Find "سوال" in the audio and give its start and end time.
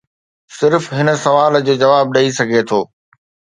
1.25-1.53